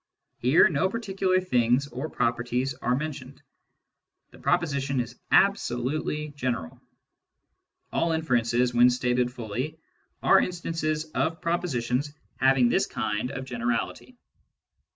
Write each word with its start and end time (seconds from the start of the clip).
Here 0.39 0.67
no 0.67 0.89
particu 0.89 1.27
lar 1.27 1.39
things 1.39 1.87
or 1.89 2.09
properties 2.09 2.73
are 2.73 2.95
mentioned: 2.95 3.43
the 4.31 4.39
proposition 4.39 4.99
is 4.99 5.19
absolutely 5.29 6.29
general. 6.29 6.81
All 7.93 8.11
inferences, 8.11 8.73
when 8.73 8.89
stated 8.89 9.31
fully, 9.31 9.77
are 10.23 10.41
instances 10.41 11.03
of 11.11 11.39
propositions 11.39 12.15
having 12.37 12.67
this 12.67 12.87
kind 12.87 13.29
of 13.29 13.45
generality. 13.45 14.17